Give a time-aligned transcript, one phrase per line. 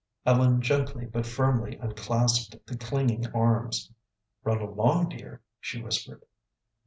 [0.25, 3.91] Ellen gently but firmly unclasped the clinging arms.
[4.43, 6.23] "Run along, dear," she whispered.